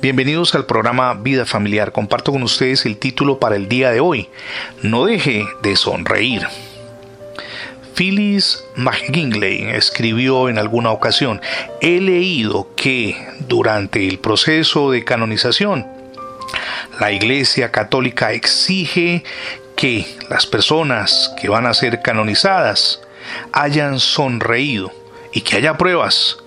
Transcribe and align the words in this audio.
Bienvenidos 0.00 0.54
al 0.54 0.66
programa 0.66 1.14
Vida 1.14 1.44
Familiar. 1.44 1.90
Comparto 1.90 2.30
con 2.30 2.44
ustedes 2.44 2.86
el 2.86 2.96
título 2.96 3.40
para 3.40 3.56
el 3.56 3.68
día 3.68 3.90
de 3.90 3.98
hoy. 3.98 4.28
No 4.84 5.04
deje 5.04 5.44
de 5.62 5.74
sonreír. 5.74 6.46
Phyllis 7.96 8.64
McGinley 8.76 9.64
escribió 9.70 10.48
en 10.48 10.58
alguna 10.58 10.92
ocasión, 10.92 11.40
he 11.80 12.00
leído 12.00 12.68
que 12.76 13.16
durante 13.48 14.06
el 14.06 14.20
proceso 14.20 14.92
de 14.92 15.02
canonización, 15.02 15.84
la 17.00 17.10
Iglesia 17.10 17.72
Católica 17.72 18.32
exige 18.32 19.24
que 19.74 20.06
las 20.30 20.46
personas 20.46 21.34
que 21.36 21.48
van 21.48 21.66
a 21.66 21.74
ser 21.74 22.00
canonizadas 22.00 23.02
hayan 23.50 23.98
sonreído 23.98 24.92
y 25.32 25.40
que 25.40 25.56
haya 25.56 25.76
pruebas 25.76 26.38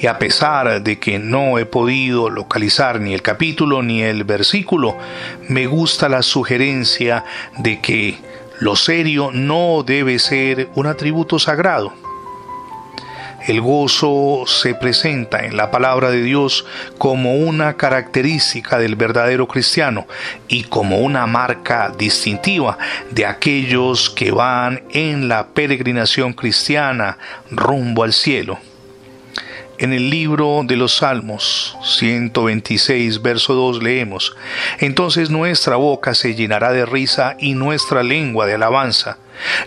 y 0.00 0.06
a 0.06 0.18
pesar 0.18 0.82
de 0.82 0.98
que 0.98 1.18
no 1.18 1.58
he 1.58 1.66
podido 1.66 2.30
localizar 2.30 3.00
ni 3.00 3.12
el 3.12 3.22
capítulo 3.22 3.82
ni 3.82 4.02
el 4.02 4.24
versículo, 4.24 4.96
me 5.48 5.66
gusta 5.66 6.08
la 6.08 6.22
sugerencia 6.22 7.24
de 7.58 7.80
que 7.80 8.18
lo 8.60 8.76
serio 8.76 9.30
no 9.32 9.82
debe 9.84 10.18
ser 10.18 10.70
un 10.74 10.86
atributo 10.86 11.38
sagrado. 11.38 11.92
El 13.46 13.60
gozo 13.62 14.44
se 14.46 14.74
presenta 14.74 15.44
en 15.44 15.56
la 15.56 15.70
palabra 15.70 16.10
de 16.10 16.22
Dios 16.22 16.66
como 16.98 17.36
una 17.36 17.76
característica 17.78 18.78
del 18.78 18.96
verdadero 18.96 19.48
cristiano 19.48 20.06
y 20.46 20.64
como 20.64 20.98
una 20.98 21.26
marca 21.26 21.90
distintiva 21.96 22.76
de 23.10 23.24
aquellos 23.24 24.10
que 24.10 24.30
van 24.30 24.82
en 24.90 25.28
la 25.28 25.48
peregrinación 25.48 26.34
cristiana 26.34 27.16
rumbo 27.50 28.04
al 28.04 28.12
cielo. 28.12 28.58
En 29.80 29.94
el 29.94 30.10
libro 30.10 30.60
de 30.62 30.76
los 30.76 30.96
Salmos 30.96 31.74
126, 31.82 33.22
verso 33.22 33.54
2 33.54 33.82
leemos, 33.82 34.36
Entonces 34.78 35.30
nuestra 35.30 35.76
boca 35.76 36.12
se 36.12 36.34
llenará 36.34 36.70
de 36.70 36.84
risa 36.84 37.34
y 37.38 37.54
nuestra 37.54 38.02
lengua 38.02 38.44
de 38.44 38.52
alabanza. 38.52 39.16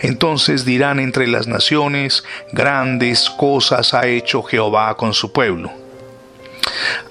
Entonces 0.01 0.65
dirán 0.65 0.99
entre 0.99 1.25
las 1.25 1.47
naciones, 1.47 2.23
grandes 2.51 3.27
cosas 3.31 3.95
ha 3.95 4.05
hecho 4.05 4.43
Jehová 4.43 4.95
con 4.97 5.15
su 5.15 5.31
pueblo. 5.31 5.71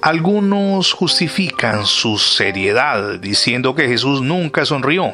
Algunos 0.00 0.92
justifican 0.92 1.87
su 1.87 2.19
seriedad 2.19 3.19
diciendo 3.19 3.75
que 3.75 3.89
Jesús 3.89 4.22
nunca 4.22 4.64
sonrió. 4.64 5.12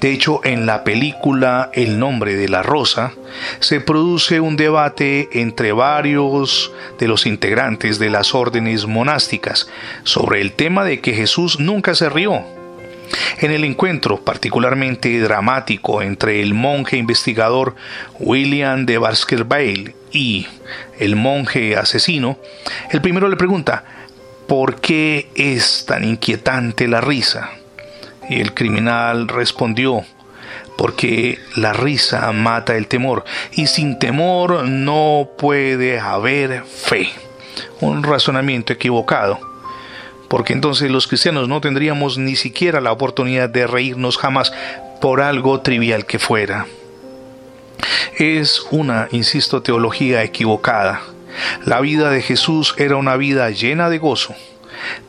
De 0.00 0.12
hecho, 0.12 0.40
en 0.44 0.66
la 0.66 0.84
película 0.84 1.70
El 1.72 1.98
nombre 1.98 2.34
de 2.34 2.48
la 2.48 2.62
rosa 2.62 3.12
se 3.60 3.80
produce 3.80 4.40
un 4.40 4.56
debate 4.56 5.28
entre 5.40 5.72
varios 5.72 6.72
de 6.98 7.08
los 7.08 7.26
integrantes 7.26 7.98
de 7.98 8.10
las 8.10 8.34
órdenes 8.34 8.86
monásticas 8.86 9.68
sobre 10.04 10.40
el 10.40 10.52
tema 10.52 10.84
de 10.84 11.00
que 11.00 11.14
Jesús 11.14 11.60
nunca 11.60 11.94
se 11.94 12.08
rió. 12.08 12.42
En 13.38 13.50
el 13.50 13.64
encuentro 13.64 14.24
particularmente 14.24 15.18
dramático 15.20 16.02
entre 16.02 16.42
el 16.42 16.54
monje 16.54 16.96
investigador 16.96 17.74
William 18.18 18.86
de 18.86 18.98
Baskerville 18.98 19.94
y 20.10 20.46
el 20.98 21.16
monje 21.16 21.76
asesino, 21.76 22.38
el 22.90 23.00
primero 23.00 23.28
le 23.28 23.36
pregunta, 23.36 23.84
¿por 24.46 24.80
qué 24.80 25.28
es 25.34 25.84
tan 25.86 26.04
inquietante 26.04 26.88
la 26.88 27.00
risa? 27.00 27.50
Y 28.28 28.40
el 28.40 28.54
criminal 28.54 29.28
respondió, 29.28 30.04
porque 30.76 31.38
la 31.56 31.72
risa 31.72 32.32
mata 32.32 32.76
el 32.76 32.86
temor, 32.86 33.24
y 33.52 33.66
sin 33.66 33.98
temor 33.98 34.64
no 34.64 35.30
puede 35.38 36.00
haber 36.00 36.64
fe. 36.64 37.10
Un 37.80 38.02
razonamiento 38.02 38.72
equivocado, 38.72 39.38
porque 40.28 40.52
entonces 40.52 40.90
los 40.90 41.06
cristianos 41.06 41.48
no 41.48 41.60
tendríamos 41.60 42.18
ni 42.18 42.36
siquiera 42.36 42.80
la 42.80 42.92
oportunidad 42.92 43.48
de 43.48 43.66
reírnos 43.66 44.16
jamás 44.16 44.52
por 45.00 45.20
algo 45.20 45.60
trivial 45.60 46.06
que 46.06 46.18
fuera. 46.18 46.66
Es 48.18 48.64
una, 48.70 49.08
insisto, 49.12 49.62
teología 49.62 50.22
equivocada. 50.22 51.02
La 51.64 51.80
vida 51.80 52.10
de 52.10 52.22
Jesús 52.22 52.74
era 52.78 52.96
una 52.96 53.16
vida 53.16 53.50
llena 53.50 53.90
de 53.90 53.98
gozo 53.98 54.34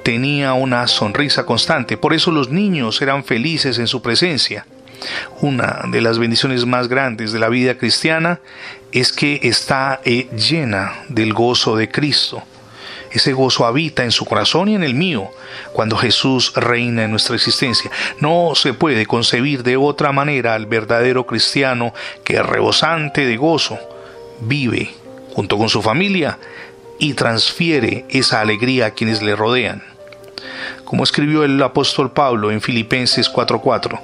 tenía 0.03 0.53
una 0.53 0.87
sonrisa 0.87 1.45
constante, 1.45 1.97
por 1.97 2.13
eso 2.13 2.31
los 2.31 2.49
niños 2.49 3.01
eran 3.01 3.23
felices 3.23 3.79
en 3.79 3.87
su 3.87 4.01
presencia. 4.01 4.65
Una 5.41 5.81
de 5.87 6.01
las 6.01 6.19
bendiciones 6.19 6.65
más 6.65 6.87
grandes 6.87 7.31
de 7.31 7.39
la 7.39 7.49
vida 7.49 7.77
cristiana 7.77 8.39
es 8.91 9.11
que 9.11 9.39
está 9.43 9.99
eh, 10.05 10.29
llena 10.35 11.03
del 11.09 11.33
gozo 11.33 11.75
de 11.75 11.89
Cristo. 11.89 12.41
Ese 13.11 13.31
gozo 13.31 13.65
habita 13.65 14.03
en 14.03 14.11
su 14.11 14.25
corazón 14.25 14.67
y 14.67 14.75
en 14.75 14.83
el 14.83 14.93
mío 14.93 15.29
cuando 15.71 15.95
Jesús 15.95 16.53
reina 16.55 17.05
en 17.05 17.11
nuestra 17.11 17.35
existencia. 17.35 17.89
No 18.19 18.51
se 18.55 18.73
puede 18.73 19.05
concebir 19.05 19.63
de 19.63 19.77
otra 19.77 20.11
manera 20.11 20.53
al 20.53 20.65
verdadero 20.65 21.25
cristiano 21.25 21.93
que 22.25 22.41
rebosante 22.43 23.25
de 23.25 23.37
gozo 23.37 23.79
vive 24.41 24.93
junto 25.33 25.57
con 25.57 25.69
su 25.69 25.81
familia 25.81 26.37
y 26.99 27.13
transfiere 27.13 28.05
esa 28.09 28.41
alegría 28.41 28.87
a 28.87 28.91
quienes 28.91 29.21
le 29.21 29.35
rodean. 29.35 29.83
Como 30.83 31.03
escribió 31.03 31.43
el 31.43 31.61
apóstol 31.61 32.11
Pablo 32.11 32.51
en 32.51 32.61
Filipenses 32.61 33.29
4:4, 33.29 33.99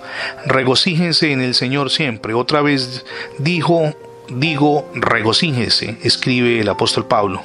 regocíjense 0.45 1.31
en 1.31 1.41
el 1.41 1.53
Señor 1.53 1.91
siempre. 1.91 2.33
Otra 2.33 2.61
vez 2.61 3.05
dijo, 3.37 3.95
digo, 4.29 4.89
regocíjense, 4.95 5.97
escribe 6.03 6.59
el 6.59 6.69
apóstol 6.69 7.05
Pablo. 7.05 7.41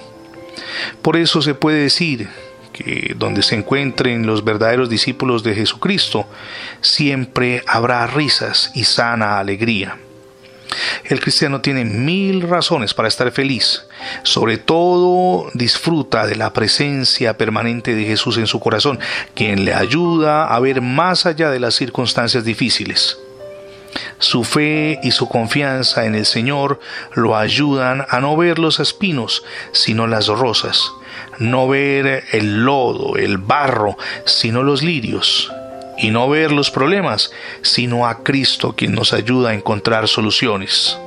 Por 1.03 1.17
eso 1.17 1.43
se 1.43 1.55
puede 1.55 1.81
decir 1.81 2.29
que 2.73 3.15
donde 3.17 3.43
se 3.43 3.55
encuentren 3.57 4.27
los 4.27 4.45
verdaderos 4.45 4.89
discípulos 4.89 5.43
de 5.43 5.55
Jesucristo, 5.55 6.27
siempre 6.81 7.63
habrá 7.67 8.07
risas 8.07 8.71
y 8.75 8.85
sana 8.85 9.39
alegría. 9.39 9.99
El 11.05 11.21
cristiano 11.21 11.61
tiene 11.61 11.85
mil 11.85 12.43
razones 12.43 12.95
para 12.95 13.09
estar 13.09 13.31
feliz. 13.31 13.87
Sobre 14.23 14.59
todo 14.59 15.51
disfruta 15.55 16.27
de 16.27 16.37
la 16.37 16.53
presencia 16.53 17.37
permanente 17.37 17.95
de 17.95 18.05
Jesús 18.05 18.39
en 18.39 18.47
su 18.47 18.61
corazón, 18.61 18.99
quien 19.35 19.65
le 19.65 19.75
ayuda 19.75 20.47
a 20.47 20.61
ver 20.61 20.81
más 20.83 21.27
allá 21.27 21.51
de 21.51 21.61
las 21.61 21.75
circunstancias 21.75 22.45
difíciles. 22.45 23.19
Su 24.19 24.45
fe 24.45 24.99
y 25.03 25.11
su 25.11 25.29
confianza 25.29 26.05
en 26.07 26.15
el 26.15 26.27
Señor 26.27 26.81
lo 27.15 27.37
ayudan 27.37 28.05
a 28.09 28.21
no 28.21 28.37
ver 28.37 28.59
los 28.59 28.81
espinos, 28.81 29.43
sino 29.73 30.07
las 30.07 30.29
rosas, 30.29 30.93
no 31.39 31.69
ver 31.69 32.25
el 32.33 32.65
lodo, 32.65 33.17
el 33.17 33.39
barro, 33.39 33.97
sino 34.25 34.63
los 34.63 34.83
lirios, 34.83 35.51
y 35.99 36.11
no 36.11 36.29
ver 36.29 36.53
los 36.53 36.71
problemas, 36.71 37.31
sino 37.63 38.07
a 38.07 38.23
Cristo 38.23 38.75
quien 38.77 38.93
nos 38.93 39.13
ayuda 39.13 39.51
a 39.51 39.55
encontrar 39.55 40.09
soluciones. 40.09 40.99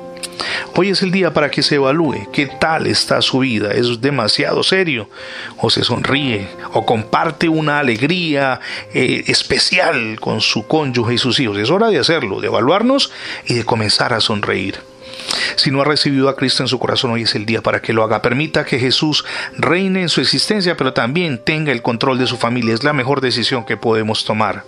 Hoy 0.74 0.90
es 0.90 1.02
el 1.02 1.10
día 1.10 1.32
para 1.32 1.50
que 1.50 1.62
se 1.62 1.76
evalúe 1.76 2.28
qué 2.32 2.46
tal 2.46 2.86
está 2.86 3.20
su 3.22 3.40
vida. 3.40 3.72
¿Es 3.72 4.00
demasiado 4.00 4.62
serio? 4.62 5.08
¿O 5.58 5.70
se 5.70 5.84
sonríe? 5.84 6.48
¿O 6.72 6.86
comparte 6.86 7.48
una 7.48 7.78
alegría 7.78 8.60
eh, 8.94 9.24
especial 9.26 10.18
con 10.20 10.40
su 10.40 10.66
cónyuge 10.66 11.14
y 11.14 11.18
sus 11.18 11.38
hijos? 11.40 11.58
Es 11.58 11.70
hora 11.70 11.88
de 11.88 11.98
hacerlo, 11.98 12.40
de 12.40 12.46
evaluarnos 12.46 13.12
y 13.46 13.54
de 13.54 13.64
comenzar 13.64 14.12
a 14.12 14.20
sonreír. 14.20 14.80
Si 15.56 15.70
no 15.70 15.82
ha 15.82 15.84
recibido 15.84 16.28
a 16.28 16.36
Cristo 16.36 16.62
en 16.62 16.68
su 16.68 16.78
corazón, 16.78 17.10
hoy 17.10 17.22
es 17.22 17.34
el 17.34 17.46
día 17.46 17.60
para 17.62 17.82
que 17.82 17.92
lo 17.92 18.02
haga. 18.02 18.22
Permita 18.22 18.64
que 18.64 18.78
Jesús 18.78 19.24
reine 19.58 20.02
en 20.02 20.08
su 20.08 20.20
existencia, 20.20 20.76
pero 20.76 20.92
también 20.92 21.38
tenga 21.38 21.72
el 21.72 21.82
control 21.82 22.18
de 22.18 22.26
su 22.26 22.36
familia. 22.36 22.74
Es 22.74 22.84
la 22.84 22.92
mejor 22.92 23.20
decisión 23.20 23.64
que 23.64 23.76
podemos 23.76 24.24
tomar. 24.24 24.64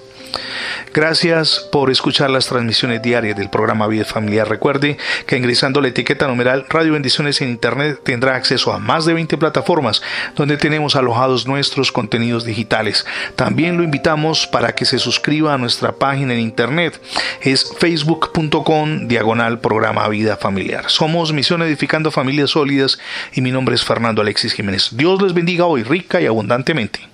Gracias 0.94 1.66
por 1.72 1.91
escuchar 1.91 2.31
las 2.31 2.47
transmisiones 2.47 3.00
diarias 3.03 3.37
del 3.37 3.50
programa 3.50 3.87
Vida 3.87 4.04
Familiar. 4.04 4.48
Recuerde 4.48 4.98
que 5.26 5.37
ingresando 5.37 5.81
la 5.81 5.88
etiqueta 5.88 6.26
numeral 6.26 6.66
Radio 6.69 6.93
Bendiciones 6.93 7.41
en 7.41 7.48
Internet 7.48 8.00
tendrá 8.04 8.37
acceso 8.37 8.72
a 8.72 8.78
más 8.78 9.06
de 9.06 9.15
20 9.15 9.38
plataformas 9.38 10.03
donde 10.37 10.56
tenemos 10.56 10.97
alojados 10.97 11.47
nuestros 11.47 11.93
contenidos 11.93 12.44
digitales. 12.44 13.06
También 13.37 13.76
lo 13.76 13.84
invitamos 13.84 14.46
para 14.46 14.75
que 14.75 14.84
se 14.84 14.99
suscriba 14.99 15.55
a 15.55 15.58
nuestra 15.58 15.93
página 15.93 16.35
en 16.35 16.40
Internet. 16.40 17.00
Es 17.40 17.73
facebook.com 17.78 19.08
diagonal 19.08 19.61
programa 19.61 20.08
Vida 20.08 20.37
Familiar. 20.37 20.85
Somos 20.88 21.32
Misión 21.32 21.62
Edificando 21.62 22.11
Familias 22.11 22.50
Sólidas 22.50 22.99
y 23.32 23.40
mi 23.40 23.50
nombre 23.50 23.75
es 23.75 23.85
Fernando 23.85 24.20
Alexis 24.23 24.52
Jiménez. 24.52 24.90
Dios 24.93 25.23
les 25.23 25.35
bendiga 25.35 25.67
hoy 25.67 25.82
rica 25.82 26.20
y 26.20 26.26
abundantemente. 26.26 27.12